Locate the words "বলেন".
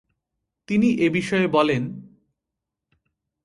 1.47-1.87